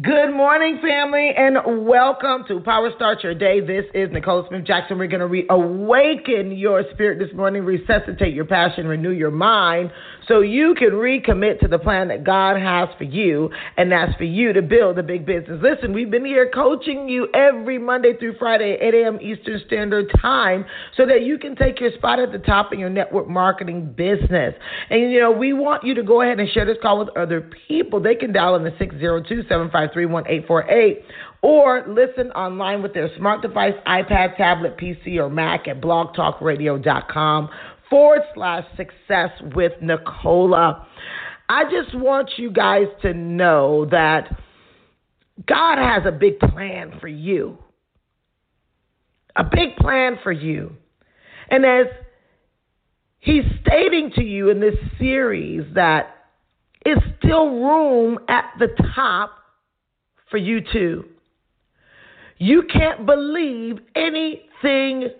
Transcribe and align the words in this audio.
Good 0.00 0.32
morning, 0.34 0.78
family, 0.80 1.32
and 1.36 1.86
welcome 1.86 2.46
to 2.48 2.60
Power 2.60 2.90
Start 2.96 3.22
Your 3.22 3.34
Day. 3.34 3.60
This 3.60 3.84
is 3.92 4.10
Nicola 4.10 4.46
Smith 4.48 4.64
Jackson. 4.64 4.96
We're 4.96 5.06
going 5.06 5.20
to 5.20 5.26
reawaken 5.26 6.56
your 6.56 6.82
spirit 6.94 7.18
this 7.18 7.28
morning, 7.36 7.62
resuscitate 7.66 8.32
your 8.32 8.46
passion, 8.46 8.86
renew 8.86 9.10
your 9.10 9.30
mind, 9.30 9.90
so 10.26 10.40
you 10.40 10.74
can 10.78 10.92
recommit 10.92 11.60
to 11.60 11.68
the 11.68 11.78
plan 11.78 12.08
that 12.08 12.24
God 12.24 12.58
has 12.58 12.88
for 12.96 13.04
you, 13.04 13.50
and 13.76 13.92
that's 13.92 14.16
for 14.16 14.24
you 14.24 14.54
to 14.54 14.62
build 14.62 14.98
a 14.98 15.02
big 15.02 15.26
business. 15.26 15.60
Listen, 15.62 15.92
we've 15.92 16.10
been 16.10 16.24
here 16.24 16.50
coaching 16.54 17.06
you 17.06 17.28
every 17.34 17.76
Monday 17.76 18.16
through 18.18 18.36
Friday 18.38 18.72
at 18.72 18.94
8 18.94 18.94
a.m. 18.94 19.18
Eastern 19.20 19.60
Standard 19.66 20.10
Time 20.22 20.64
so 20.96 21.04
that 21.04 21.20
you 21.20 21.36
can 21.36 21.54
take 21.54 21.80
your 21.80 21.92
spot 21.98 22.18
at 22.18 22.32
the 22.32 22.38
top 22.38 22.72
in 22.72 22.78
your 22.78 22.88
network 22.88 23.28
marketing 23.28 23.92
business. 23.94 24.54
And, 24.88 25.12
you 25.12 25.20
know, 25.20 25.32
we 25.32 25.52
want 25.52 25.84
you 25.84 25.92
to 25.92 26.02
go 26.02 26.22
ahead 26.22 26.40
and 26.40 26.48
share 26.48 26.64
this 26.64 26.78
call 26.80 26.98
with 26.98 27.14
other 27.14 27.50
people. 27.68 28.00
They 28.00 28.14
can 28.14 28.32
dial 28.32 28.56
in 28.56 28.64
the 28.64 28.72
602 28.78 29.42
553 29.48 29.81
1848 29.88 31.04
or 31.42 31.84
listen 31.88 32.30
online 32.32 32.82
with 32.82 32.94
their 32.94 33.10
smart 33.16 33.42
device, 33.42 33.74
iPad, 33.86 34.36
tablet, 34.36 34.76
PC, 34.76 35.16
or 35.16 35.28
Mac 35.28 35.66
at 35.68 35.80
blogtalkradio.com 35.80 37.48
forward 37.90 38.22
slash 38.34 38.64
success 38.76 39.30
with 39.54 39.72
Nicola. 39.80 40.86
I 41.48 41.64
just 41.64 41.94
want 41.94 42.30
you 42.36 42.50
guys 42.50 42.86
to 43.02 43.12
know 43.12 43.86
that 43.90 44.28
God 45.46 45.78
has 45.78 46.02
a 46.06 46.12
big 46.12 46.38
plan 46.38 46.98
for 47.00 47.08
you. 47.08 47.58
A 49.36 49.44
big 49.44 49.76
plan 49.76 50.18
for 50.22 50.32
you. 50.32 50.76
And 51.50 51.64
as 51.64 51.86
He's 53.22 53.44
stating 53.64 54.10
to 54.16 54.22
you 54.24 54.50
in 54.50 54.58
this 54.58 54.74
series 54.98 55.62
that 55.74 56.26
it's 56.84 57.00
still 57.18 57.50
room 57.50 58.18
at 58.28 58.46
the 58.58 58.66
top 58.96 59.30
for 60.32 60.38
you 60.38 60.60
too. 60.72 61.04
You 62.38 62.64
can't 62.72 63.06
believe 63.06 63.78
anything 63.94 65.10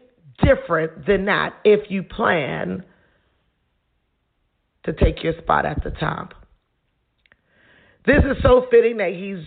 different 0.42 1.06
than 1.06 1.26
that 1.26 1.54
if 1.64 1.88
you 1.88 2.02
plan 2.02 2.82
to 4.84 4.92
take 4.92 5.22
your 5.22 5.34
spot 5.40 5.64
at 5.64 5.84
the 5.84 5.90
top. 5.90 6.34
This 8.04 8.24
is 8.24 8.42
so 8.42 8.66
fitting 8.68 8.96
that 8.96 9.12
he's 9.12 9.44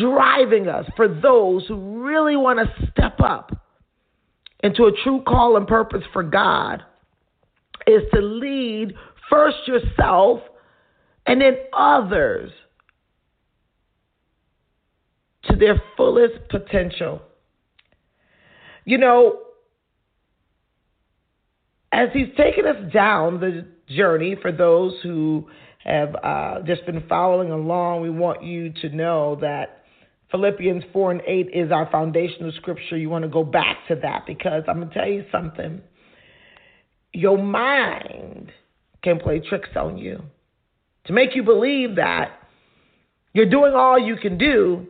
driving 0.00 0.66
us 0.66 0.86
for 0.96 1.06
those 1.06 1.64
who 1.68 2.02
really 2.02 2.36
want 2.36 2.58
to 2.58 2.90
step 2.90 3.20
up 3.20 3.52
into 4.64 4.84
a 4.84 4.92
true 5.04 5.22
call 5.22 5.56
and 5.56 5.66
purpose 5.66 6.02
for 6.12 6.24
God 6.24 6.82
is 7.86 8.02
to 8.12 8.20
lead 8.20 8.94
first 9.28 9.58
yourself 9.66 10.40
and 11.26 11.40
then 11.40 11.56
others 11.76 12.50
to 15.44 15.56
their 15.56 15.80
fullest 15.96 16.48
potential. 16.48 17.22
You 18.84 18.98
know, 18.98 19.40
as 21.92 22.08
he's 22.12 22.28
taken 22.36 22.66
us 22.66 22.92
down 22.92 23.40
the 23.40 23.66
journey 23.88 24.36
for 24.40 24.52
those 24.52 24.94
who 25.02 25.48
have 25.84 26.14
uh, 26.22 26.60
just 26.66 26.84
been 26.86 27.02
following 27.08 27.50
along, 27.50 28.02
we 28.02 28.10
want 28.10 28.44
you 28.44 28.72
to 28.82 28.88
know 28.90 29.36
that 29.40 29.84
Philippians 30.30 30.84
4 30.92 31.12
and 31.12 31.20
8 31.26 31.48
is 31.52 31.72
our 31.72 31.90
foundational 31.90 32.52
scripture. 32.52 32.96
You 32.96 33.10
want 33.10 33.24
to 33.24 33.28
go 33.28 33.42
back 33.42 33.78
to 33.88 33.96
that 33.96 34.24
because 34.26 34.62
I'm 34.68 34.76
going 34.76 34.88
to 34.88 34.94
tell 34.94 35.08
you 35.08 35.24
something. 35.32 35.80
Your 37.12 37.38
mind 37.38 38.52
can 39.02 39.18
play 39.18 39.40
tricks 39.40 39.70
on 39.74 39.98
you 39.98 40.22
to 41.06 41.12
make 41.12 41.34
you 41.34 41.42
believe 41.42 41.96
that 41.96 42.30
you're 43.32 43.48
doing 43.48 43.74
all 43.74 43.98
you 43.98 44.16
can 44.16 44.38
do 44.38 44.86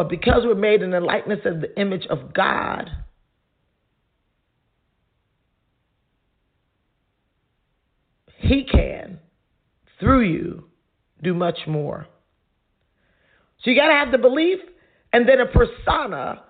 but 0.00 0.08
because 0.08 0.44
we're 0.46 0.54
made 0.54 0.80
in 0.80 0.92
the 0.92 1.00
likeness 1.00 1.40
of 1.44 1.60
the 1.60 1.78
image 1.78 2.06
of 2.06 2.32
God, 2.32 2.90
He 8.38 8.64
can, 8.64 9.18
through 9.98 10.22
you, 10.22 10.64
do 11.22 11.34
much 11.34 11.58
more. 11.66 12.06
So 13.62 13.68
you 13.68 13.76
got 13.76 13.88
to 13.88 13.92
have 13.92 14.10
the 14.10 14.16
belief 14.16 14.60
and 15.12 15.28
then 15.28 15.38
a 15.38 15.44
persona, 15.44 16.44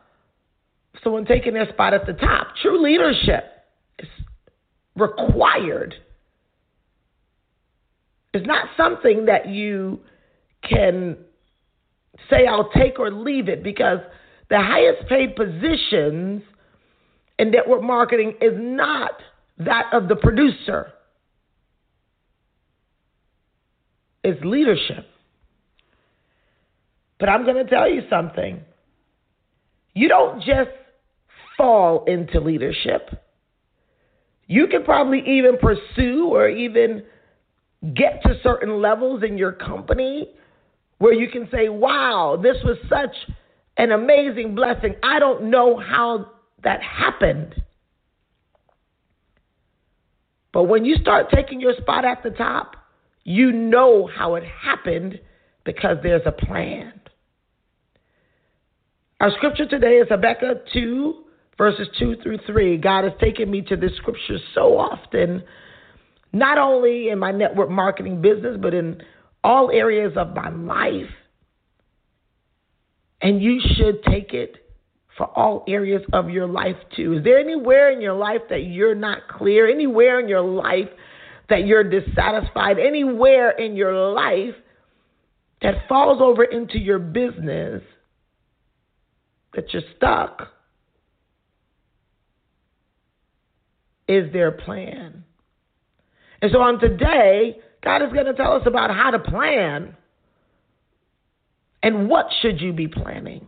someone 1.02 1.24
taking 1.24 1.54
their 1.54 1.68
spot 1.70 1.92
at 1.92 2.06
the 2.06 2.12
top. 2.12 2.54
True 2.62 2.80
leadership 2.80 3.46
is 3.98 4.08
required. 4.94 5.96
It's 8.32 8.46
not 8.46 8.68
something 8.76 9.26
that 9.26 9.48
you 9.48 9.98
can 10.62 11.16
say 12.28 12.46
I'll 12.46 12.70
take 12.70 12.98
or 12.98 13.10
leave 13.10 13.48
it 13.48 13.62
because 13.62 13.98
the 14.48 14.58
highest 14.58 15.08
paid 15.08 15.36
positions 15.36 16.42
in 17.38 17.50
network 17.50 17.82
marketing 17.82 18.34
is 18.40 18.52
not 18.56 19.12
that 19.58 19.86
of 19.92 20.08
the 20.08 20.16
producer. 20.16 20.92
It's 24.22 24.42
leadership. 24.44 25.06
But 27.18 27.28
I'm 27.28 27.44
going 27.44 27.64
to 27.64 27.70
tell 27.70 27.88
you 27.88 28.02
something. 28.10 28.60
You 29.94 30.08
don't 30.08 30.42
just 30.42 30.70
fall 31.56 32.04
into 32.04 32.40
leadership. 32.40 33.10
You 34.46 34.66
can 34.66 34.84
probably 34.84 35.22
even 35.26 35.58
pursue 35.58 36.28
or 36.32 36.48
even 36.48 37.04
get 37.94 38.22
to 38.24 38.38
certain 38.42 38.80
levels 38.80 39.22
in 39.22 39.38
your 39.38 39.52
company 39.52 40.30
where 41.00 41.14
you 41.14 41.28
can 41.28 41.48
say, 41.50 41.70
wow, 41.70 42.38
this 42.40 42.56
was 42.62 42.76
such 42.88 43.16
an 43.78 43.90
amazing 43.90 44.54
blessing. 44.54 44.94
I 45.02 45.18
don't 45.18 45.50
know 45.50 45.78
how 45.78 46.26
that 46.62 46.82
happened. 46.82 47.54
But 50.52 50.64
when 50.64 50.84
you 50.84 50.96
start 50.96 51.30
taking 51.34 51.58
your 51.58 51.72
spot 51.80 52.04
at 52.04 52.22
the 52.22 52.28
top, 52.28 52.76
you 53.24 53.50
know 53.50 54.10
how 54.14 54.34
it 54.34 54.44
happened 54.44 55.18
because 55.64 55.96
there's 56.02 56.26
a 56.26 56.32
plan. 56.32 56.92
Our 59.20 59.30
scripture 59.38 59.66
today 59.66 59.94
is 59.98 60.08
Habakkuk 60.10 60.66
2, 60.74 61.24
verses 61.56 61.88
2 61.98 62.16
through 62.22 62.40
3. 62.46 62.76
God 62.76 63.04
has 63.04 63.14
taken 63.22 63.50
me 63.50 63.62
to 63.62 63.76
this 63.76 63.92
scripture 63.96 64.36
so 64.54 64.76
often, 64.76 65.44
not 66.34 66.58
only 66.58 67.08
in 67.08 67.18
my 67.18 67.32
network 67.32 67.70
marketing 67.70 68.20
business, 68.20 68.58
but 68.60 68.74
in 68.74 69.02
all 69.42 69.70
areas 69.70 70.12
of 70.16 70.34
my 70.34 70.50
life. 70.50 71.10
And 73.22 73.42
you 73.42 73.60
should 73.76 74.02
take 74.04 74.32
it 74.32 74.56
for 75.16 75.26
all 75.26 75.64
areas 75.68 76.02
of 76.12 76.30
your 76.30 76.46
life 76.46 76.76
too. 76.96 77.18
Is 77.18 77.24
there 77.24 77.38
anywhere 77.38 77.90
in 77.90 78.00
your 78.00 78.14
life 78.14 78.40
that 78.48 78.64
you're 78.64 78.94
not 78.94 79.28
clear? 79.28 79.68
Anywhere 79.68 80.20
in 80.20 80.28
your 80.28 80.40
life 80.40 80.88
that 81.48 81.66
you're 81.66 81.84
dissatisfied? 81.84 82.78
Anywhere 82.78 83.50
in 83.50 83.76
your 83.76 84.12
life 84.12 84.54
that 85.62 85.74
falls 85.88 86.20
over 86.22 86.44
into 86.44 86.78
your 86.78 86.98
business 86.98 87.82
that 89.54 89.72
you're 89.72 89.82
stuck? 89.96 90.48
Is 94.08 94.32
there 94.32 94.48
a 94.48 94.52
plan? 94.52 95.24
And 96.42 96.50
so 96.50 96.60
on 96.60 96.80
today, 96.80 97.58
God 97.82 98.02
is 98.02 98.12
going 98.12 98.26
to 98.26 98.34
tell 98.34 98.52
us 98.52 98.62
about 98.66 98.90
how 98.90 99.10
to 99.10 99.18
plan 99.18 99.96
and 101.82 102.08
what 102.08 102.26
should 102.40 102.60
you 102.60 102.72
be 102.72 102.88
planning. 102.88 103.46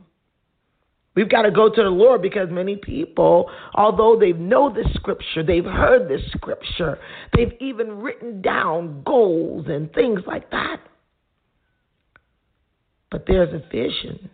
We've 1.15 1.29
got 1.29 1.43
to 1.43 1.51
go 1.51 1.69
to 1.69 1.83
the 1.83 1.91
Lord 1.91 2.23
because 2.23 2.49
many 2.51 2.77
people, 2.77 3.51
although 3.75 4.19
they 4.19 4.33
know 4.33 4.73
the 4.73 4.89
scripture, 4.95 5.43
they've 5.43 5.65
heard 5.65 6.09
the 6.09 6.19
scripture, 6.31 6.99
they've 7.37 7.53
even 7.61 8.01
written 8.01 8.41
down 8.41 9.03
goals 9.05 9.67
and 9.69 9.93
things 9.93 10.21
like 10.27 10.51
that. 10.51 10.81
But 13.11 13.25
there's 13.27 13.53
a 13.53 13.69
vision 13.71 14.31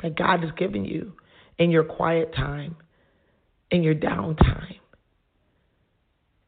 that 0.00 0.16
God 0.16 0.44
has 0.44 0.52
given 0.52 0.84
you 0.84 1.12
in 1.58 1.72
your 1.72 1.82
quiet 1.82 2.32
time, 2.32 2.76
in 3.72 3.82
your 3.82 3.96
downtime. 3.96 4.76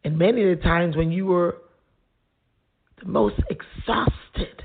And 0.04 0.16
many 0.18 0.48
of 0.48 0.56
the 0.56 0.62
times 0.62 0.96
when 0.96 1.10
you 1.10 1.26
were 1.26 1.56
the 3.02 3.08
most 3.08 3.36
exhausted, 3.50 4.62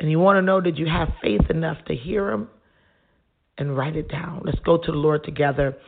and 0.00 0.10
you 0.10 0.18
want 0.18 0.36
to 0.36 0.42
know 0.42 0.60
did 0.60 0.78
you 0.78 0.86
have 0.86 1.08
faith 1.22 1.50
enough 1.50 1.78
to 1.86 1.94
hear 1.94 2.30
him? 2.30 2.48
And 3.58 3.74
write 3.74 3.96
it 3.96 4.10
down. 4.10 4.42
Let's 4.44 4.58
go 4.60 4.76
to 4.76 4.92
the 4.92 4.98
lord 4.98 5.24
together. 5.24 5.78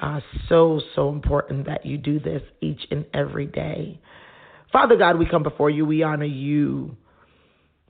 Uh, 0.00 0.20
so 0.48 0.80
so 0.94 1.08
important 1.08 1.66
that 1.66 1.84
you 1.84 1.98
do 1.98 2.20
this 2.20 2.42
each 2.60 2.86
and 2.92 3.04
every 3.12 3.46
day. 3.46 4.00
Father 4.72 4.96
god 4.96 5.18
we 5.18 5.26
come 5.26 5.42
before 5.42 5.68
you. 5.68 5.84
We 5.84 6.04
honor 6.04 6.24
you 6.24 6.96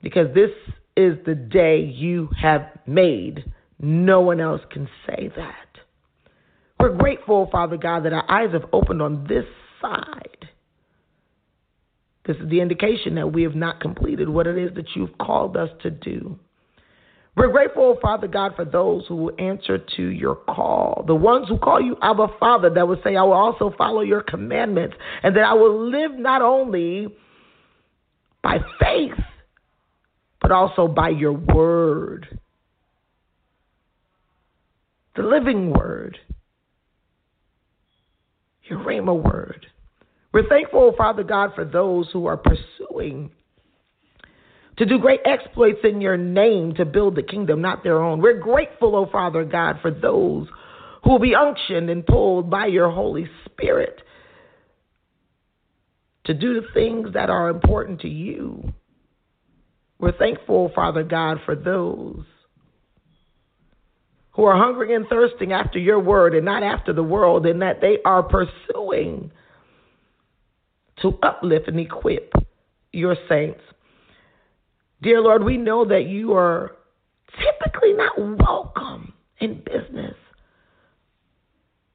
because 0.01 0.33
this 0.33 0.49
is 0.95 1.17
the 1.25 1.35
day 1.35 1.81
you 1.81 2.29
have 2.41 2.67
made. 2.87 3.53
No 3.79 4.21
one 4.21 4.39
else 4.39 4.61
can 4.71 4.89
say 5.05 5.29
that 5.35 5.66
we're 6.79 6.95
grateful 6.95 7.47
father 7.51 7.77
god 7.77 8.03
that 8.03 8.13
our 8.13 8.29
eyes 8.29 8.51
have 8.53 8.65
opened 8.73 9.01
on 9.01 9.25
this 9.27 9.45
side 9.81 10.37
this 12.27 12.35
is 12.37 12.49
the 12.49 12.59
indication 12.59 13.15
that 13.15 13.31
we 13.31 13.43
have 13.43 13.55
not 13.55 13.79
completed 13.79 14.27
what 14.27 14.47
it 14.47 14.57
is 14.57 14.75
that 14.75 14.95
you've 14.95 15.17
called 15.17 15.55
us 15.55 15.69
to 15.81 15.89
do. 15.89 16.37
We're 17.37 17.51
grateful, 17.51 17.97
Father 18.01 18.27
God, 18.27 18.55
for 18.55 18.65
those 18.65 19.05
who 19.07 19.15
will 19.15 19.35
answer 19.39 19.77
to 19.77 20.03
your 20.03 20.35
call. 20.35 21.05
The 21.07 21.15
ones 21.15 21.47
who 21.47 21.57
call 21.57 21.79
you 21.79 21.95
Abba 22.01 22.27
Father 22.39 22.69
that 22.71 22.87
will 22.87 22.99
say, 23.03 23.15
I 23.15 23.23
will 23.23 23.33
also 23.33 23.73
follow 23.77 24.01
your 24.01 24.23
commandments, 24.23 24.97
and 25.23 25.35
that 25.35 25.43
I 25.43 25.53
will 25.53 25.89
live 25.89 26.13
not 26.13 26.41
only 26.41 27.15
by 28.43 28.57
faith, 28.79 29.13
but 30.41 30.51
also 30.51 30.87
by 30.87 31.09
your 31.09 31.33
word. 31.33 32.39
The 35.15 35.23
living 35.23 35.71
word, 35.71 36.17
your 38.69 38.79
Rhema 38.79 39.21
word. 39.21 39.67
We're 40.33 40.47
thankful, 40.47 40.93
Father 40.97 41.23
God, 41.23 41.51
for 41.55 41.65
those 41.65 42.09
who 42.11 42.25
are 42.25 42.37
pursuing 42.37 43.31
to 44.77 44.85
do 44.85 44.99
great 44.99 45.21
exploits 45.25 45.79
in 45.83 46.01
your 46.01 46.17
name 46.17 46.75
to 46.75 46.85
build 46.85 47.15
the 47.15 47.23
kingdom, 47.23 47.61
not 47.61 47.83
their 47.83 48.01
own. 48.01 48.21
We're 48.21 48.39
grateful, 48.39 48.95
oh 48.95 49.09
Father 49.11 49.43
God, 49.43 49.79
for 49.81 49.91
those 49.91 50.47
who 51.03 51.11
will 51.11 51.19
be 51.19 51.33
unctioned 51.33 51.89
and 51.89 52.05
pulled 52.05 52.49
by 52.49 52.67
your 52.67 52.91
Holy 52.91 53.27
Spirit 53.45 54.01
to 56.25 56.33
do 56.33 56.61
the 56.61 56.67
things 56.73 57.13
that 57.13 57.29
are 57.29 57.49
important 57.49 58.01
to 58.01 58.09
you. 58.09 58.73
We're 59.99 60.17
thankful, 60.17 60.71
Father 60.75 61.03
God, 61.03 61.39
for 61.45 61.55
those 61.55 62.23
who 64.37 64.43
are 64.43 64.55
hungry 64.55 64.93
and 64.93 65.07
thirsting 65.07 65.51
after 65.51 65.79
your 65.79 65.99
word 65.99 66.35
and 66.35 66.45
not 66.45 66.61
after 66.61 66.93
the 66.93 67.03
world, 67.03 67.45
and 67.47 67.61
that 67.63 67.81
they 67.81 67.97
are 68.05 68.21
pursuing 68.21 69.31
to 71.01 71.17
uplift 71.23 71.67
and 71.67 71.79
equip 71.79 72.31
your 72.93 73.17
saints. 73.27 73.59
Dear 75.01 75.21
Lord, 75.21 75.43
we 75.43 75.57
know 75.57 75.85
that 75.85 76.05
you 76.05 76.33
are 76.33 76.75
typically 77.31 77.93
not 77.93 78.13
welcome 78.17 79.13
in 79.39 79.55
business. 79.65 80.15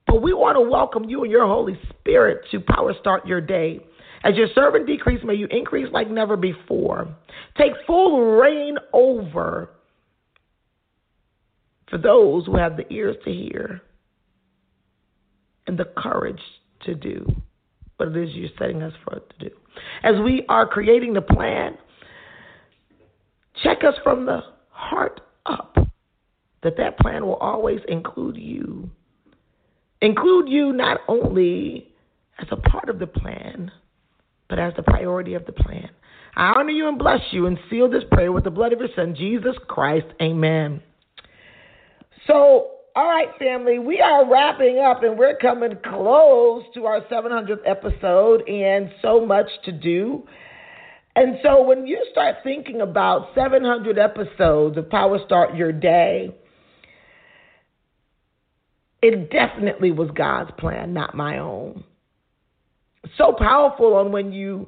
But 0.05 0.21
we 0.21 0.33
want 0.33 0.57
to 0.57 0.69
welcome 0.69 1.05
you 1.05 1.23
and 1.23 1.31
your 1.31 1.47
Holy 1.47 1.79
Spirit 1.89 2.41
to 2.51 2.59
power 2.59 2.93
start 2.99 3.25
your 3.25 3.41
day. 3.41 3.79
As 4.25 4.35
your 4.35 4.47
servant 4.53 4.85
decrease, 4.85 5.21
may 5.23 5.33
you 5.33 5.47
increase 5.49 5.87
like 5.93 6.09
never 6.09 6.35
before. 6.35 7.07
Take 7.57 7.71
full 7.87 8.35
reign 8.37 8.77
over 8.91 9.69
for 11.93 11.99
those 11.99 12.43
who 12.47 12.57
have 12.57 12.75
the 12.75 12.91
ears 12.91 13.15
to 13.23 13.31
hear 13.31 13.79
and 15.67 15.77
the 15.77 15.85
courage 15.95 16.41
to 16.83 16.95
do 16.95 17.23
what 17.97 18.09
it 18.09 18.17
is 18.17 18.33
you're 18.33 18.49
setting 18.57 18.81
us 18.81 18.93
for 19.03 19.19
to 19.19 19.49
do. 19.49 19.55
As 20.01 20.15
we 20.23 20.43
are 20.49 20.65
creating 20.65 21.13
the 21.13 21.21
plan, 21.21 21.77
check 23.61 23.83
us 23.83 23.93
from 24.03 24.25
the 24.25 24.41
heart 24.69 25.21
up 25.45 25.77
that 26.63 26.77
that 26.77 26.97
plan 26.97 27.27
will 27.27 27.35
always 27.35 27.79
include 27.87 28.37
you. 28.37 28.89
Include 30.01 30.49
you 30.49 30.73
not 30.73 31.01
only 31.07 31.93
as 32.39 32.47
a 32.49 32.55
part 32.55 32.89
of 32.89 32.97
the 32.97 33.05
plan, 33.05 33.71
but 34.49 34.57
as 34.57 34.73
the 34.75 34.83
priority 34.83 35.35
of 35.35 35.45
the 35.45 35.51
plan. 35.51 35.91
I 36.35 36.53
honor 36.57 36.71
you 36.71 36.87
and 36.87 36.97
bless 36.97 37.21
you 37.29 37.45
and 37.45 37.59
seal 37.69 37.87
this 37.87 38.03
prayer 38.11 38.31
with 38.31 38.45
the 38.45 38.49
blood 38.49 38.73
of 38.73 38.79
your 38.79 38.89
Son, 38.95 39.13
Jesus 39.15 39.53
Christ. 39.67 40.07
Amen. 40.19 40.81
So, 42.27 42.71
all 42.95 43.09
right, 43.09 43.29
family, 43.39 43.79
we 43.79 43.99
are 43.99 44.29
wrapping 44.29 44.79
up 44.79 45.03
and 45.03 45.17
we're 45.17 45.37
coming 45.37 45.77
close 45.83 46.63
to 46.75 46.85
our 46.85 47.01
700th 47.01 47.61
episode 47.65 48.47
and 48.47 48.91
so 49.01 49.25
much 49.25 49.47
to 49.65 49.71
do. 49.71 50.23
And 51.15 51.37
so 51.43 51.61
when 51.63 51.85
you 51.85 52.05
start 52.11 52.37
thinking 52.43 52.81
about 52.81 53.29
700 53.35 53.97
episodes 53.97 54.77
of 54.77 54.89
Power 54.89 55.19
Start 55.25 55.55
Your 55.55 55.71
Day, 55.71 56.35
it 59.01 59.29
definitely 59.29 59.91
was 59.91 60.09
God's 60.15 60.51
plan, 60.57 60.93
not 60.93 61.13
my 61.13 61.39
own. 61.39 61.83
So 63.17 63.35
powerful 63.37 63.95
on 63.95 64.11
when 64.11 64.31
you 64.31 64.67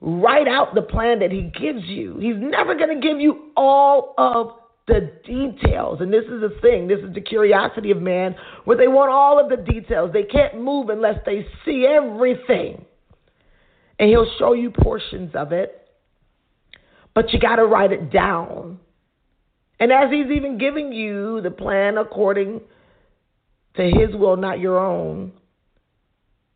write 0.00 0.48
out 0.48 0.74
the 0.74 0.82
plan 0.82 1.20
that 1.20 1.30
He 1.30 1.42
gives 1.42 1.84
you. 1.84 2.18
He's 2.18 2.36
never 2.36 2.74
going 2.74 3.00
to 3.00 3.06
give 3.06 3.20
you 3.20 3.50
all 3.56 4.14
of 4.18 4.50
the 4.88 5.12
details. 5.24 6.00
And 6.00 6.12
this 6.12 6.24
is 6.24 6.40
the 6.40 6.56
thing, 6.60 6.88
this 6.88 6.98
is 7.00 7.14
the 7.14 7.20
curiosity 7.20 7.92
of 7.92 8.02
man, 8.02 8.34
where 8.64 8.76
they 8.76 8.88
want 8.88 9.12
all 9.12 9.38
of 9.38 9.48
the 9.48 9.56
details. 9.56 10.12
They 10.12 10.24
can't 10.24 10.60
move 10.60 10.88
unless 10.88 11.20
they 11.24 11.46
see 11.64 11.86
everything. 11.86 12.84
And 14.00 14.08
he'll 14.08 14.30
show 14.38 14.54
you 14.54 14.70
portions 14.70 15.32
of 15.34 15.52
it, 15.52 15.88
but 17.14 17.32
you 17.32 17.38
got 17.38 17.56
to 17.56 17.66
write 17.66 17.92
it 17.92 18.10
down. 18.10 18.78
And 19.80 19.92
as 19.92 20.10
he's 20.10 20.30
even 20.34 20.58
giving 20.58 20.92
you 20.92 21.40
the 21.40 21.50
plan 21.50 21.98
according 21.98 22.60
to 23.76 23.82
his 23.82 24.14
will, 24.14 24.36
not 24.36 24.58
your 24.58 24.78
own, 24.78 25.32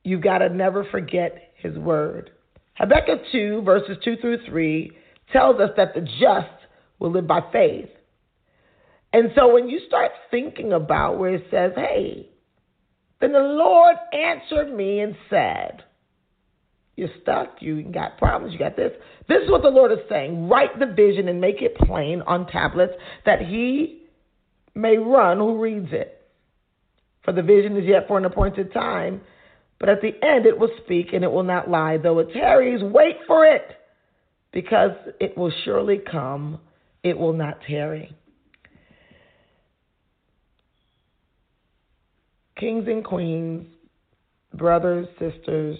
you've 0.02 0.22
got 0.22 0.38
to 0.38 0.48
never 0.48 0.84
forget 0.90 1.52
his 1.54 1.76
word. 1.76 2.30
Habakkuk 2.74 3.20
2, 3.30 3.62
verses 3.62 3.96
2 4.04 4.16
through 4.16 4.38
3, 4.46 4.92
tells 5.32 5.60
us 5.60 5.70
that 5.76 5.94
the 5.94 6.00
just 6.00 6.48
will 6.98 7.10
live 7.10 7.26
by 7.26 7.40
faith. 7.52 7.88
And 9.12 9.30
so 9.36 9.52
when 9.52 9.68
you 9.68 9.80
start 9.86 10.10
thinking 10.30 10.72
about 10.72 11.18
where 11.18 11.34
it 11.34 11.46
says, 11.50 11.72
hey, 11.76 12.28
then 13.22 13.32
the 13.32 13.38
Lord 13.38 13.96
answered 14.12 14.74
me 14.74 14.98
and 14.98 15.14
said, 15.30 15.84
You're 16.96 17.08
stuck, 17.22 17.56
you 17.60 17.82
got 17.84 18.18
problems, 18.18 18.52
you 18.52 18.58
got 18.58 18.76
this. 18.76 18.92
This 19.28 19.44
is 19.44 19.50
what 19.50 19.62
the 19.62 19.68
Lord 19.68 19.92
is 19.92 19.98
saying. 20.08 20.48
Write 20.48 20.76
the 20.78 20.86
vision 20.86 21.28
and 21.28 21.40
make 21.40 21.62
it 21.62 21.76
plain 21.76 22.22
on 22.22 22.48
tablets 22.48 22.94
that 23.24 23.40
he 23.40 24.02
may 24.74 24.96
run 24.96 25.38
who 25.38 25.60
reads 25.60 25.92
it. 25.92 26.18
For 27.24 27.32
the 27.32 27.42
vision 27.42 27.76
is 27.76 27.84
yet 27.84 28.08
for 28.08 28.18
an 28.18 28.24
appointed 28.24 28.72
time, 28.72 29.20
but 29.78 29.88
at 29.88 30.00
the 30.00 30.12
end 30.26 30.46
it 30.46 30.58
will 30.58 30.72
speak 30.84 31.12
and 31.12 31.22
it 31.22 31.30
will 31.30 31.44
not 31.44 31.70
lie. 31.70 31.98
Though 31.98 32.18
it 32.18 32.32
tarries, 32.32 32.82
wait 32.82 33.18
for 33.28 33.46
it, 33.46 33.76
because 34.52 34.96
it 35.20 35.38
will 35.38 35.52
surely 35.64 35.98
come, 35.98 36.58
it 37.04 37.16
will 37.16 37.34
not 37.34 37.58
tarry. 37.68 38.16
Kings 42.62 42.86
and 42.86 43.04
queens, 43.04 43.66
brothers, 44.54 45.08
sisters, 45.18 45.76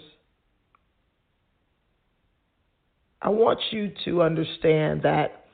I 3.21 3.29
want 3.29 3.61
you 3.71 3.93
to 4.05 4.21
understand 4.23 5.03
that 5.03 5.45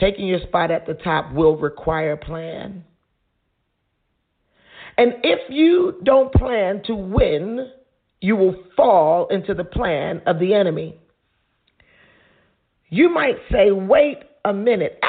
taking 0.00 0.26
your 0.26 0.40
spot 0.40 0.72
at 0.72 0.88
the 0.88 0.94
top 0.94 1.32
will 1.32 1.56
require 1.56 2.14
a 2.14 2.16
plan. 2.16 2.82
And 4.98 5.12
if 5.22 5.48
you 5.48 6.00
don't 6.02 6.34
plan 6.34 6.82
to 6.86 6.96
win, 6.96 7.70
you 8.20 8.34
will 8.34 8.56
fall 8.76 9.28
into 9.28 9.54
the 9.54 9.62
plan 9.62 10.20
of 10.26 10.40
the 10.40 10.52
enemy. 10.52 10.96
You 12.88 13.08
might 13.08 13.36
say, 13.52 13.70
wait 13.70 14.18
a 14.44 14.52
minute. 14.52 15.00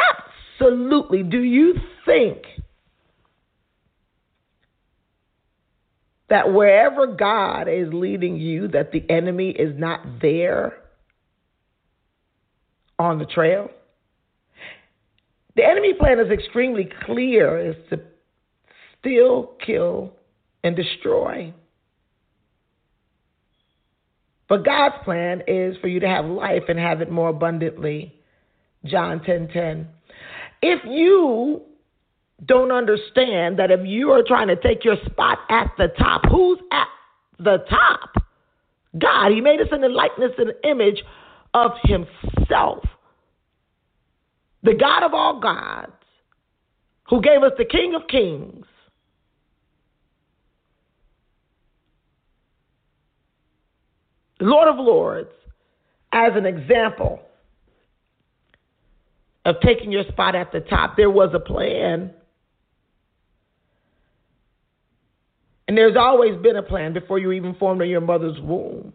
Absolutely. 0.62 1.24
Do 1.24 1.42
you 1.42 1.74
think 2.06 2.44
that 6.34 6.52
wherever 6.52 7.06
God 7.06 7.68
is 7.68 7.94
leading 7.94 8.38
you, 8.38 8.68
that 8.70 8.92
the 8.92 9.08
enemy 9.08 9.52
is 9.52 9.78
not 9.78 10.00
there 10.20 10.74
on 12.98 13.20
the 13.20 13.26
trail? 13.26 13.70
The 15.56 15.64
enemy 15.64 15.94
plan 15.94 16.20
is 16.20 16.32
extremely 16.32 16.90
clear 17.06 17.70
is 17.70 17.76
to 17.92 18.02
steal, 19.00 19.52
kill, 19.64 20.14
and 20.64 20.76
destroy. 20.76 21.54
But 24.50 24.66
God's 24.66 24.96
plan 25.06 25.44
is 25.48 25.78
for 25.82 25.88
you 25.88 26.00
to 26.00 26.08
have 26.08 26.26
life 26.26 26.64
and 26.68 26.80
have 26.80 27.02
it 27.02 27.12
more 27.12 27.30
abundantly. 27.30 28.16
John 28.86 29.20
10:10. 29.20 29.26
10, 29.26 29.48
10. 29.50 29.88
If 30.64 30.80
you 30.86 31.62
don't 32.46 32.72
understand 32.72 33.60
that 33.60 33.72
if 33.72 33.82
you 33.86 34.12
are 34.12 34.24
trying 34.24 34.48
to 34.48 34.56
take 34.56 34.84
your 34.84 34.98
spot 35.06 35.40
at 35.50 35.72
the 35.78 35.88
top, 35.98 36.24
who's 36.30 36.60
at 36.72 36.88
the 37.40 37.64
top? 37.70 38.24
God. 38.98 39.32
He 39.32 39.42
made 39.42 39.60
us 39.62 39.68
in 39.72 39.82
the 39.82 39.90
likeness 39.90 40.32
and 40.38 40.54
image 40.64 41.04
of 41.54 41.72
Himself. 41.84 42.84
The 44.64 44.74
God 44.74 45.04
of 45.04 45.14
all 45.14 45.40
gods, 45.40 45.92
who 47.10 47.22
gave 47.22 47.44
us 47.44 47.52
the 47.58 47.66
King 47.66 47.96
of 47.96 48.08
Kings. 48.08 48.66
Lord 54.40 54.68
of 54.68 54.76
Lords, 54.78 55.32
as 56.12 56.34
an 56.36 56.46
example 56.46 57.22
of 59.46 59.56
taking 59.62 59.92
your 59.92 60.04
spot 60.06 60.36
at 60.36 60.52
the 60.52 60.62
top. 60.62 60.96
There 60.96 61.10
was 61.10 61.32
a 61.34 61.40
plan. 61.40 62.12
And 65.74 65.78
there's 65.80 65.98
always 65.98 66.40
been 66.40 66.56
a 66.56 66.62
plan 66.62 66.94
before 66.94 67.18
you 67.18 67.32
even 67.32 67.56
formed 67.56 67.82
in 67.82 67.90
your 67.90 68.00
mother's 68.00 68.40
womb. 68.40 68.94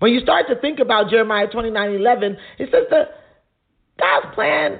When 0.00 0.12
you 0.12 0.20
start 0.20 0.44
to 0.48 0.60
think 0.60 0.80
about 0.80 1.08
Jeremiah 1.08 1.46
29 1.46 1.92
11, 1.92 2.36
it 2.58 2.68
says 2.70 2.82
that 2.90 3.08
God's 3.98 4.34
plan 4.34 4.72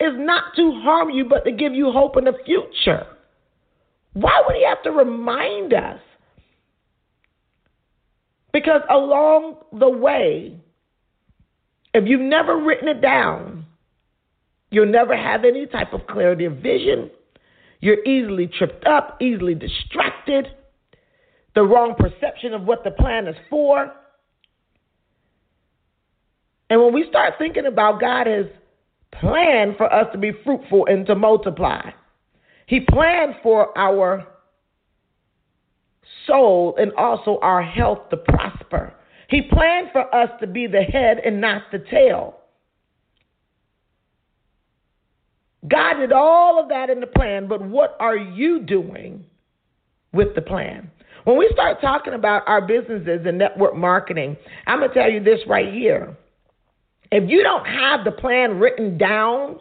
is 0.00 0.14
not 0.16 0.56
to 0.56 0.80
harm 0.82 1.10
you, 1.10 1.26
but 1.28 1.44
to 1.44 1.52
give 1.52 1.74
you 1.74 1.92
hope 1.92 2.16
in 2.16 2.24
the 2.24 2.32
future. 2.44 3.06
Why 4.14 4.42
would 4.44 4.56
He 4.56 4.64
have 4.66 4.82
to 4.82 4.90
remind 4.90 5.74
us? 5.74 6.00
Because 8.52 8.80
along 8.90 9.58
the 9.78 9.88
way, 9.88 10.58
if 11.94 12.08
you've 12.08 12.20
never 12.20 12.56
written 12.56 12.88
it 12.88 13.00
down, 13.00 13.62
You'll 14.72 14.86
never 14.86 15.14
have 15.14 15.44
any 15.44 15.66
type 15.66 15.92
of 15.92 16.06
clarity 16.06 16.46
of 16.46 16.54
vision. 16.54 17.10
You're 17.82 18.02
easily 18.04 18.46
tripped 18.46 18.86
up, 18.86 19.20
easily 19.20 19.56
distracted, 19.56 20.46
the 21.56 21.62
wrong 21.62 21.96
perception 21.98 22.54
of 22.54 22.62
what 22.62 22.84
the 22.84 22.92
plan 22.92 23.26
is 23.26 23.34
for. 23.50 23.92
And 26.70 26.80
when 26.80 26.94
we 26.94 27.04
start 27.10 27.34
thinking 27.38 27.66
about 27.66 28.00
God 28.00 28.28
planned 29.20 29.76
for 29.76 29.92
us 29.92 30.06
to 30.12 30.18
be 30.18 30.30
fruitful 30.44 30.86
and 30.86 31.04
to 31.06 31.16
multiply, 31.16 31.90
He 32.66 32.80
planned 32.80 33.34
for 33.42 33.76
our 33.76 34.28
soul 36.28 36.76
and 36.78 36.92
also 36.92 37.40
our 37.42 37.62
health 37.62 38.08
to 38.10 38.16
prosper. 38.16 38.94
He 39.28 39.42
planned 39.42 39.88
for 39.90 40.14
us 40.14 40.30
to 40.40 40.46
be 40.46 40.68
the 40.68 40.82
head 40.82 41.18
and 41.24 41.40
not 41.40 41.62
the 41.72 41.80
tail. 41.90 42.41
God 45.68 45.94
did 45.94 46.12
all 46.12 46.60
of 46.60 46.68
that 46.70 46.90
in 46.90 47.00
the 47.00 47.06
plan, 47.06 47.46
but 47.48 47.62
what 47.62 47.96
are 48.00 48.16
you 48.16 48.60
doing 48.60 49.24
with 50.12 50.34
the 50.34 50.42
plan? 50.42 50.90
When 51.24 51.38
we 51.38 51.48
start 51.52 51.80
talking 51.80 52.14
about 52.14 52.42
our 52.48 52.60
businesses 52.60 53.20
and 53.26 53.38
network 53.38 53.76
marketing, 53.76 54.36
I'm 54.66 54.80
going 54.80 54.90
to 54.90 54.94
tell 54.94 55.10
you 55.10 55.22
this 55.22 55.38
right 55.46 55.72
here. 55.72 56.16
If 57.12 57.30
you 57.30 57.42
don't 57.42 57.64
have 57.64 58.04
the 58.04 58.10
plan 58.10 58.58
written 58.58 58.98
down, 58.98 59.60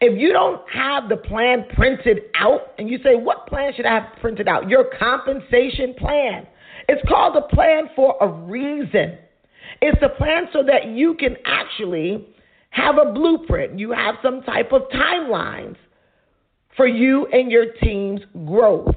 if 0.00 0.18
you 0.18 0.32
don't 0.32 0.60
have 0.70 1.08
the 1.08 1.16
plan 1.16 1.66
printed 1.74 2.22
out, 2.34 2.72
and 2.78 2.88
you 2.88 2.98
say, 3.04 3.14
What 3.14 3.46
plan 3.46 3.72
should 3.76 3.86
I 3.86 3.94
have 3.94 4.18
printed 4.20 4.48
out? 4.48 4.68
Your 4.68 4.86
compensation 4.98 5.94
plan. 5.94 6.46
It's 6.88 7.06
called 7.08 7.36
a 7.36 7.54
plan 7.54 7.90
for 7.94 8.16
a 8.20 8.28
reason. 8.28 9.18
It's 9.80 10.02
a 10.02 10.08
plan 10.08 10.48
so 10.52 10.62
that 10.64 10.88
you 10.88 11.14
can 11.14 11.36
actually 11.44 12.28
have 12.76 12.98
a 12.98 13.10
blueprint, 13.12 13.78
you 13.78 13.90
have 13.90 14.16
some 14.22 14.42
type 14.42 14.72
of 14.72 14.82
timelines 14.90 15.76
for 16.76 16.86
you 16.86 17.26
and 17.32 17.50
your 17.50 17.72
team's 17.82 18.20
growth. 18.46 18.94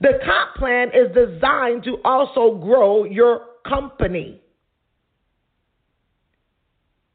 The 0.00 0.20
comp 0.24 0.54
plan 0.56 0.88
is 0.94 1.12
designed 1.14 1.84
to 1.84 1.98
also 2.04 2.56
grow 2.58 3.04
your 3.04 3.46
company. 3.66 4.40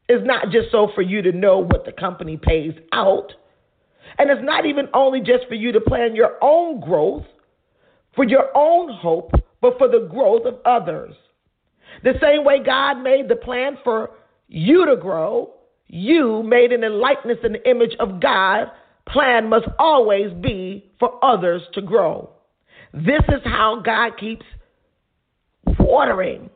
It's 0.09 0.25
not 0.25 0.49
just 0.51 0.71
so 0.71 0.89
for 0.95 1.01
you 1.01 1.21
to 1.21 1.31
know 1.31 1.59
what 1.59 1.85
the 1.85 1.91
company 1.91 2.35
pays 2.35 2.73
out. 2.91 3.31
And 4.17 4.29
it's 4.29 4.43
not 4.43 4.65
even 4.65 4.87
only 4.93 5.19
just 5.19 5.47
for 5.47 5.53
you 5.53 5.71
to 5.71 5.79
plan 5.79 6.15
your 6.15 6.37
own 6.41 6.81
growth, 6.81 7.25
for 8.15 8.25
your 8.25 8.49
own 8.55 8.91
hope, 8.91 9.31
but 9.61 9.77
for 9.77 9.87
the 9.87 10.09
growth 10.11 10.45
of 10.45 10.59
others. 10.65 11.13
The 12.03 12.13
same 12.21 12.43
way 12.43 12.61
God 12.65 12.95
made 13.01 13.29
the 13.29 13.35
plan 13.35 13.77
for 13.83 14.11
you 14.47 14.85
to 14.87 14.95
grow, 14.97 15.53
you, 15.89 16.43
made 16.43 16.71
in 16.71 16.81
the 16.81 16.89
likeness 16.89 17.39
and 17.43 17.55
the 17.55 17.69
image 17.69 17.95
of 17.99 18.21
God, 18.21 18.67
plan 19.07 19.49
must 19.49 19.65
always 19.79 20.31
be 20.33 20.91
for 20.99 21.23
others 21.25 21.63
to 21.73 21.81
grow. 21.81 22.29
This 22.93 23.21
is 23.27 23.41
how 23.43 23.81
God 23.83 24.11
keeps 24.19 24.45
watering 25.79 26.49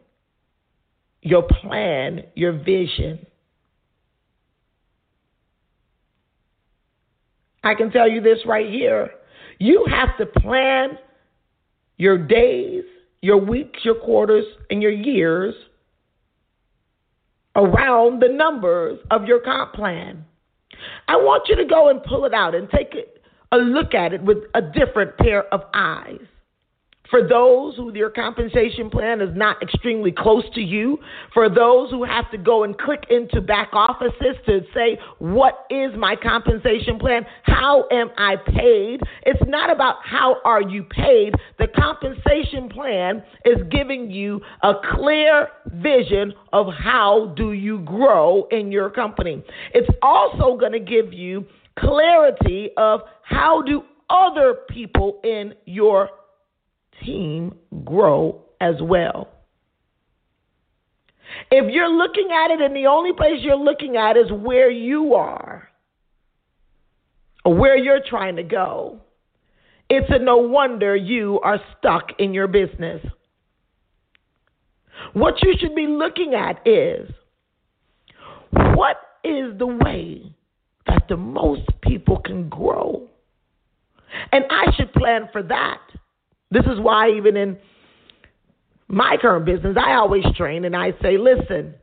your 1.21 1.43
plan, 1.43 2.23
your 2.35 2.53
vision. 2.53 3.25
I 7.63 7.73
can 7.73 7.91
tell 7.91 8.09
you 8.09 8.21
this 8.21 8.39
right 8.45 8.69
here. 8.69 9.11
You 9.57 9.85
have 9.89 10.17
to 10.17 10.25
plan 10.25 10.97
your 11.97 12.17
days, 12.17 12.83
your 13.21 13.37
weeks, 13.37 13.79
your 13.83 13.95
quarters, 13.95 14.45
and 14.69 14.81
your 14.81 14.91
years 14.91 15.55
around 17.55 18.21
the 18.21 18.29
numbers 18.29 18.99
of 19.11 19.25
your 19.25 19.39
comp 19.39 19.73
plan. 19.73 20.25
I 21.07 21.15
want 21.17 21.47
you 21.47 21.55
to 21.55 21.65
go 21.65 21.89
and 21.89 22.03
pull 22.03 22.25
it 22.25 22.33
out 22.33 22.55
and 22.55 22.69
take 22.69 22.95
a 23.51 23.57
look 23.57 23.93
at 23.93 24.13
it 24.13 24.23
with 24.23 24.39
a 24.55 24.61
different 24.61 25.17
pair 25.17 25.43
of 25.53 25.61
eyes. 25.73 26.19
For 27.13 27.21
those 27.21 27.75
who 27.75 27.91
their 27.91 28.09
compensation 28.09 28.89
plan 28.89 29.21
is 29.21 29.29
not 29.35 29.61
extremely 29.61 30.11
close 30.11 30.45
to 30.55 30.61
you, 30.61 30.97
for 31.31 31.47
those 31.47 31.91
who 31.91 32.03
have 32.03 32.31
to 32.31 32.39
go 32.39 32.63
and 32.63 32.75
click 32.75 33.03
into 33.11 33.39
back 33.39 33.69
offices 33.71 34.35
to 34.47 34.61
say, 34.73 34.97
What 35.19 35.67
is 35.69 35.91
my 35.95 36.15
compensation 36.15 36.97
plan? 36.97 37.23
How 37.43 37.87
am 37.91 38.09
I 38.17 38.37
paid? 38.37 39.01
It's 39.27 39.43
not 39.47 39.69
about 39.69 39.97
how 40.03 40.37
are 40.43 40.63
you 40.63 40.85
paid. 40.85 41.35
The 41.59 41.67
compensation 41.67 42.67
plan 42.67 43.23
is 43.45 43.57
giving 43.69 44.09
you 44.09 44.41
a 44.63 44.73
clear 44.95 45.49
vision 45.67 46.33
of 46.51 46.73
how 46.73 47.31
do 47.37 47.51
you 47.51 47.81
grow 47.81 48.47
in 48.49 48.71
your 48.71 48.89
company. 48.89 49.43
It's 49.75 49.95
also 50.01 50.57
going 50.57 50.71
to 50.71 50.79
give 50.79 51.13
you 51.13 51.45
clarity 51.77 52.71
of 52.75 53.01
how 53.21 53.61
do 53.61 53.83
other 54.09 54.55
people 54.67 55.19
in 55.23 55.53
your 55.65 56.09
team 57.05 57.55
grow 57.83 58.41
as 58.59 58.75
well. 58.81 59.29
If 61.51 61.73
you're 61.73 61.89
looking 61.89 62.29
at 62.31 62.51
it 62.51 62.61
and 62.61 62.75
the 62.75 62.87
only 62.87 63.13
place 63.13 63.39
you're 63.41 63.55
looking 63.55 63.97
at 63.97 64.17
is 64.17 64.31
where 64.31 64.69
you 64.69 65.15
are 65.15 65.69
or 67.45 67.55
where 67.55 67.77
you're 67.77 68.01
trying 68.07 68.35
to 68.37 68.43
go, 68.43 69.01
it's 69.89 70.09
a 70.09 70.19
no 70.19 70.37
wonder 70.37 70.95
you 70.95 71.39
are 71.41 71.59
stuck 71.77 72.09
in 72.19 72.33
your 72.33 72.47
business. 72.47 73.05
What 75.13 75.41
you 75.43 75.53
should 75.59 75.75
be 75.75 75.87
looking 75.87 76.33
at 76.33 76.65
is 76.67 77.09
what 78.51 78.97
is 79.23 79.57
the 79.57 79.67
way 79.67 80.35
that 80.87 81.03
the 81.09 81.17
most 81.17 81.69
people 81.81 82.19
can 82.19 82.49
grow? 82.49 83.07
And 84.31 84.45
I 84.49 84.71
should 84.75 84.93
plan 84.93 85.29
for 85.31 85.41
that. 85.43 85.81
This 86.53 86.65
is 86.65 86.79
why, 86.79 87.09
even 87.09 87.35
in 87.35 87.57
my 88.87 89.17
current 89.19 89.43
business, 89.43 89.75
I 89.75 89.95
always 89.95 90.23
train 90.37 90.65
and 90.65 90.75
I 90.75 90.91
say, 91.01 91.17
listen, 91.17 91.73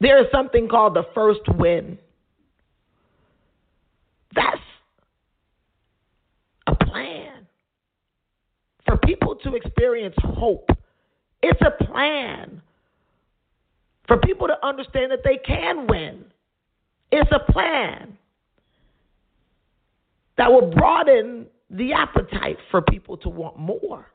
there 0.00 0.22
is 0.22 0.26
something 0.30 0.68
called 0.68 0.94
the 0.94 1.04
first 1.14 1.40
win. 1.56 1.98
That's 4.34 4.60
a 6.66 6.74
plan 6.74 7.46
for 8.84 8.98
people 8.98 9.36
to 9.36 9.54
experience 9.54 10.14
hope. 10.18 10.68
It's 11.42 11.60
a 11.62 11.84
plan 11.84 12.60
for 14.06 14.18
people 14.18 14.46
to 14.48 14.66
understand 14.66 15.10
that 15.10 15.24
they 15.24 15.38
can 15.38 15.86
win. 15.86 16.22
It's 17.10 17.30
a 17.32 17.50
plan 17.50 18.18
that 20.36 20.52
will 20.52 20.70
broaden 20.70 21.46
the 21.70 21.92
appetite 21.92 22.58
for 22.70 22.82
people 22.82 23.16
to 23.18 23.28
want 23.28 23.58
more. 23.58 24.06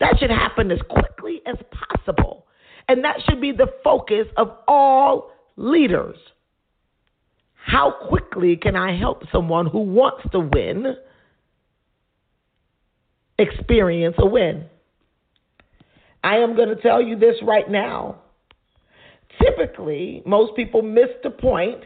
That 0.00 0.18
should 0.18 0.30
happen 0.30 0.70
as 0.70 0.80
quickly 0.88 1.42
as 1.46 1.56
possible. 1.70 2.46
And 2.88 3.04
that 3.04 3.16
should 3.28 3.40
be 3.40 3.52
the 3.52 3.66
focus 3.84 4.26
of 4.36 4.56
all 4.66 5.30
leaders. 5.56 6.16
How 7.52 7.94
quickly 8.08 8.56
can 8.56 8.76
I 8.76 8.96
help 8.96 9.24
someone 9.30 9.66
who 9.66 9.80
wants 9.80 10.26
to 10.32 10.40
win 10.40 10.96
experience 13.38 14.16
a 14.18 14.26
win? 14.26 14.64
I 16.24 16.36
am 16.36 16.56
going 16.56 16.68
to 16.70 16.76
tell 16.76 17.02
you 17.02 17.18
this 17.18 17.36
right 17.42 17.70
now. 17.70 18.16
Typically, 19.42 20.22
most 20.24 20.56
people 20.56 20.82
miss 20.82 21.08
the 21.22 21.30
point 21.30 21.84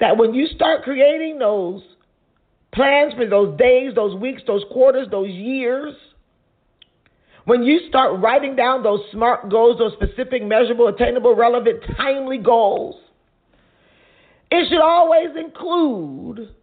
that 0.00 0.16
when 0.16 0.32
you 0.32 0.46
start 0.46 0.82
creating 0.82 1.38
those 1.38 1.82
plans 2.74 3.14
for 3.14 3.26
those 3.26 3.56
days, 3.58 3.94
those 3.94 4.14
weeks, 4.14 4.42
those 4.46 4.64
quarters, 4.70 5.08
those 5.10 5.30
years, 5.30 5.94
when 7.44 7.62
you 7.62 7.80
start 7.88 8.20
writing 8.20 8.56
down 8.56 8.82
those 8.82 9.00
SMART 9.12 9.50
goals, 9.50 9.78
those 9.78 9.92
specific, 9.92 10.42
measurable, 10.42 10.88
attainable, 10.88 11.34
relevant, 11.34 11.82
timely 11.96 12.38
goals, 12.38 12.96
it 14.50 14.68
should 14.68 14.80
always 14.80 15.28
include 15.36 16.54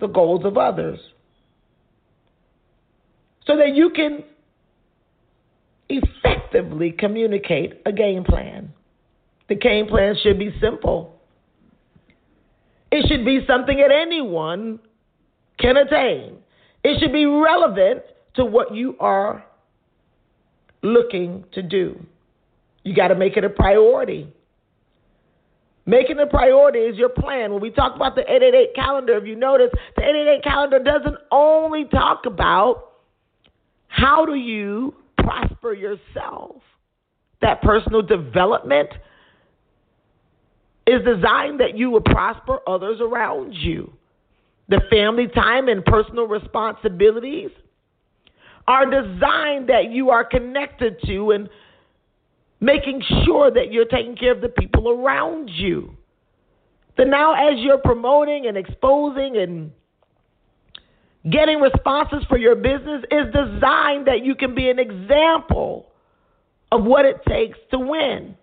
the 0.00 0.06
goals 0.06 0.44
of 0.44 0.56
others 0.56 0.98
so 3.46 3.56
that 3.56 3.74
you 3.74 3.90
can 3.90 4.24
effectively 5.90 6.92
communicate 6.92 7.82
a 7.84 7.92
game 7.92 8.24
plan. 8.24 8.72
The 9.48 9.56
game 9.56 9.86
plan 9.86 10.16
should 10.22 10.38
be 10.38 10.54
simple. 10.60 11.19
It 12.90 13.06
should 13.08 13.24
be 13.24 13.40
something 13.46 13.76
that 13.76 13.92
anyone 13.92 14.80
can 15.58 15.76
attain. 15.76 16.38
It 16.82 16.98
should 17.00 17.12
be 17.12 17.26
relevant 17.26 18.02
to 18.34 18.44
what 18.44 18.74
you 18.74 18.96
are 18.98 19.44
looking 20.82 21.44
to 21.52 21.62
do. 21.62 22.00
You 22.82 22.94
got 22.94 23.08
to 23.08 23.14
make 23.14 23.36
it 23.36 23.44
a 23.44 23.50
priority. 23.50 24.32
Making 25.86 26.18
a 26.20 26.26
priority 26.26 26.78
is 26.80 26.96
your 26.96 27.08
plan. 27.08 27.52
When 27.52 27.60
we 27.60 27.70
talk 27.70 27.96
about 27.96 28.14
the 28.14 28.22
888 28.22 28.74
calendar, 28.74 29.16
if 29.16 29.26
you 29.26 29.34
notice, 29.34 29.70
the 29.96 30.02
888 30.02 30.44
calendar 30.44 30.78
doesn't 30.78 31.16
only 31.30 31.84
talk 31.84 32.26
about 32.26 32.92
how 33.88 34.24
do 34.24 34.34
you 34.34 34.94
prosper 35.18 35.74
yourself. 35.74 36.62
That 37.40 37.62
personal 37.62 38.02
development 38.02 38.90
is 40.90 41.04
designed 41.04 41.60
that 41.60 41.76
you 41.76 41.90
will 41.90 42.00
prosper 42.00 42.58
others 42.66 43.00
around 43.00 43.54
you. 43.54 43.92
The 44.68 44.80
family 44.90 45.28
time 45.28 45.68
and 45.68 45.84
personal 45.84 46.26
responsibilities 46.26 47.50
are 48.66 48.86
designed 48.86 49.68
that 49.68 49.90
you 49.90 50.10
are 50.10 50.24
connected 50.24 50.96
to 51.06 51.30
and 51.32 51.48
making 52.60 53.02
sure 53.24 53.50
that 53.50 53.72
you're 53.72 53.86
taking 53.86 54.16
care 54.16 54.32
of 54.32 54.40
the 54.40 54.48
people 54.48 54.90
around 54.90 55.48
you. 55.48 55.96
That 56.96 57.06
now, 57.06 57.34
as 57.34 57.58
you're 57.58 57.78
promoting 57.78 58.46
and 58.46 58.56
exposing 58.56 59.36
and 59.36 59.72
getting 61.30 61.60
responses 61.60 62.24
for 62.28 62.36
your 62.36 62.54
business, 62.54 63.02
is 63.10 63.26
designed 63.32 64.06
that 64.06 64.24
you 64.24 64.34
can 64.34 64.54
be 64.54 64.70
an 64.70 64.78
example 64.78 65.90
of 66.72 66.84
what 66.84 67.04
it 67.04 67.20
takes 67.26 67.58
to 67.70 67.78
win. 67.78 68.36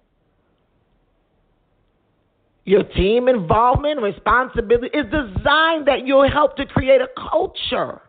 Your 2.68 2.84
team 2.84 3.30
involvement, 3.30 4.02
responsibility 4.02 4.88
is 4.88 5.06
designed 5.06 5.88
that 5.88 6.06
you'll 6.06 6.30
help 6.30 6.58
to 6.58 6.66
create 6.66 7.00
a 7.00 7.08
culture 7.32 8.02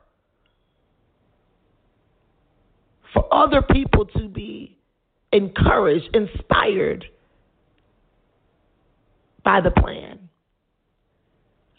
for 3.14 3.32
other 3.32 3.62
people 3.62 4.06
to 4.06 4.28
be 4.28 4.76
encouraged, 5.32 6.08
inspired 6.12 7.04
by 9.44 9.60
the 9.60 9.70
plan. 9.70 10.28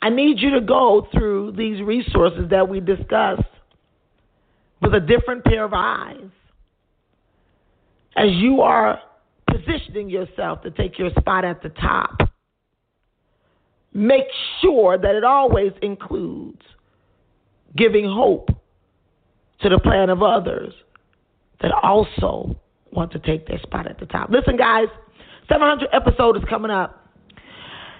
I 0.01 0.09
need 0.09 0.39
you 0.39 0.51
to 0.51 0.61
go 0.61 1.05
through 1.11 1.55
these 1.57 1.81
resources 1.81 2.49
that 2.51 2.69
we 2.69 2.79
discussed 2.79 3.43
with 4.81 4.93
a 4.93 5.01
different 5.01 5.43
pair 5.43 5.65
of 5.65 5.73
eyes 5.73 6.31
as 8.15 8.29
you 8.31 8.61
are 8.61 9.01
positioning 9.51 10.09
yourself 10.09 10.61
to 10.61 10.71
take 10.71 10.97
your 10.97 11.09
spot 11.19 11.43
at 11.43 11.61
the 11.61 11.67
top. 11.67 12.28
Make 13.93 14.25
sure 14.61 14.97
that 14.97 15.15
it 15.15 15.23
always 15.23 15.71
includes 15.81 16.61
giving 17.75 18.05
hope 18.05 18.49
to 19.61 19.69
the 19.69 19.79
plan 19.79 20.09
of 20.09 20.21
others 20.21 20.73
that 21.61 21.71
also 21.83 22.55
want 22.91 23.11
to 23.11 23.19
take 23.19 23.47
their 23.47 23.59
spot 23.59 23.87
at 23.87 23.99
the 23.99 24.05
top. 24.05 24.29
Listen, 24.29 24.57
guys, 24.57 24.87
700 25.49 25.89
episode 25.93 26.37
is 26.37 26.43
coming 26.49 26.71
up. 26.71 27.07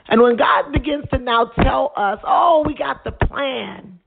And 0.08 0.22
when 0.22 0.38
God 0.38 0.72
begins 0.72 1.06
to 1.12 1.20
now 1.20 1.52
tell 1.62 1.94
us, 1.96 2.20
oh, 2.26 2.64
we 2.66 2.74
got 2.74 3.04
the 3.04 3.12
plan. 3.12 4.00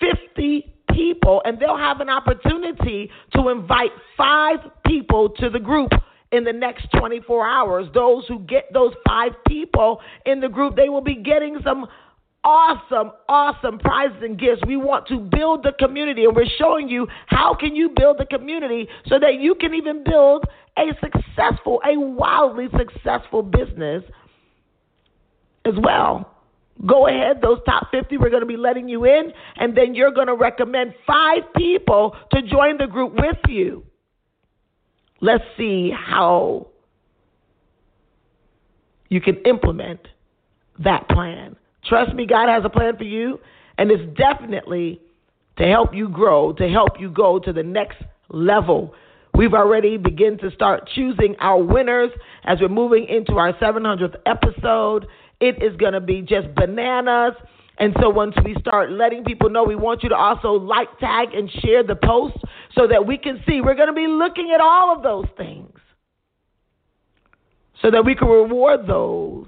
50 0.00 0.72
people, 0.90 1.40
and 1.44 1.58
they'll 1.58 1.76
have 1.76 2.00
an 2.00 2.10
opportunity 2.10 3.10
to 3.34 3.48
invite 3.48 3.90
five 4.16 4.58
people 4.84 5.30
to 5.30 5.48
the 5.48 5.60
group 5.60 5.92
in 6.32 6.44
the 6.44 6.52
next 6.52 6.86
24 6.98 7.46
hours. 7.46 7.86
Those 7.94 8.24
who 8.26 8.40
get 8.40 8.72
those 8.72 8.92
five 9.06 9.32
people 9.46 10.00
in 10.26 10.40
the 10.40 10.48
group, 10.48 10.76
they 10.76 10.88
will 10.88 11.02
be 11.02 11.14
getting 11.14 11.58
some 11.62 11.86
awesome, 12.44 13.12
awesome 13.28 13.78
prizes 13.78 14.22
and 14.22 14.38
gifts. 14.38 14.62
We 14.66 14.76
want 14.76 15.06
to 15.08 15.18
build 15.18 15.62
the 15.62 15.72
community, 15.78 16.24
and 16.24 16.34
we're 16.34 16.46
showing 16.58 16.88
you 16.88 17.06
how 17.26 17.54
can 17.54 17.74
you 17.74 17.90
build 17.94 18.18
the 18.18 18.26
community 18.26 18.88
so 19.06 19.18
that 19.18 19.40
you 19.40 19.54
can 19.54 19.74
even 19.74 20.04
build 20.04 20.44
a 20.76 20.90
successful, 21.00 21.80
a 21.84 21.98
wildly 21.98 22.68
successful 22.76 23.42
business 23.42 24.02
as 25.64 25.74
well. 25.82 26.28
Go 26.86 27.06
ahead, 27.06 27.40
those 27.42 27.58
top 27.64 27.88
50, 27.90 28.16
we're 28.16 28.30
going 28.30 28.40
to 28.40 28.46
be 28.46 28.56
letting 28.56 28.88
you 28.88 29.04
in, 29.04 29.32
and 29.56 29.76
then 29.76 29.94
you're 29.94 30.10
going 30.10 30.26
to 30.26 30.34
recommend 30.34 30.94
five 31.06 31.42
people 31.54 32.16
to 32.32 32.42
join 32.42 32.78
the 32.78 32.86
group 32.86 33.14
with 33.14 33.36
you. 33.46 33.84
Let's 35.20 35.44
see 35.56 35.92
how 35.94 36.68
you 39.08 39.20
can 39.20 39.36
implement 39.44 40.00
that 40.80 41.08
plan. 41.08 41.56
Trust 41.88 42.14
me, 42.14 42.26
God 42.26 42.48
has 42.48 42.64
a 42.64 42.70
plan 42.70 42.96
for 42.96 43.04
you, 43.04 43.40
and 43.78 43.90
it's 43.90 44.16
definitely 44.16 45.00
to 45.58 45.64
help 45.64 45.94
you 45.94 46.08
grow, 46.08 46.52
to 46.54 46.68
help 46.68 47.00
you 47.00 47.10
go 47.10 47.38
to 47.38 47.52
the 47.52 47.62
next 47.62 47.98
level. 48.28 48.94
We've 49.34 49.54
already 49.54 49.96
begun 49.96 50.38
to 50.38 50.50
start 50.50 50.88
choosing 50.94 51.36
our 51.40 51.62
winners 51.62 52.10
as 52.44 52.58
we're 52.60 52.68
moving 52.68 53.06
into 53.08 53.34
our 53.34 53.52
700th 53.54 54.16
episode. 54.26 55.06
It 55.40 55.62
is 55.62 55.76
going 55.76 55.94
to 55.94 56.00
be 56.00 56.22
just 56.22 56.54
bananas. 56.54 57.34
And 57.78 57.96
so 58.00 58.10
once 58.10 58.34
we 58.44 58.54
start 58.60 58.92
letting 58.92 59.24
people 59.24 59.50
know, 59.50 59.64
we 59.64 59.74
want 59.74 60.02
you 60.02 60.10
to 60.10 60.14
also 60.14 60.52
like, 60.52 60.98
tag, 61.00 61.28
and 61.34 61.50
share 61.50 61.82
the 61.82 61.96
post 61.96 62.36
so 62.74 62.86
that 62.86 63.06
we 63.06 63.16
can 63.16 63.42
see. 63.48 63.60
We're 63.60 63.74
going 63.74 63.88
to 63.88 63.94
be 63.94 64.06
looking 64.06 64.52
at 64.54 64.60
all 64.60 64.94
of 64.94 65.02
those 65.02 65.26
things 65.36 65.78
so 67.80 67.90
that 67.90 68.04
we 68.04 68.14
can 68.14 68.28
reward 68.28 68.86
those 68.86 69.46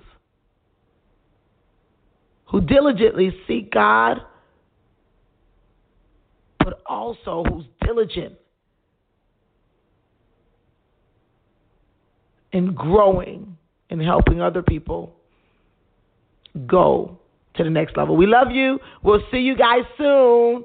who 2.55 2.61
diligently 2.61 3.37
seek 3.49 3.73
God, 3.73 4.21
but 6.61 6.81
also 6.87 7.43
who's 7.49 7.65
diligent 7.85 8.35
in 12.53 12.73
growing 12.73 13.57
and 13.91 14.01
helping 14.01 14.41
other 14.41 14.63
people 14.63 15.17
go 16.65 17.19
to 17.57 17.65
the 17.65 17.71
next 17.71 17.97
level. 17.97 18.17
We 18.17 18.27
love 18.29 18.53
you. 18.53 18.79
We'll 19.03 19.25
see 19.33 19.39
you 19.39 19.57
guys 19.57 19.83
soon. 19.99 20.65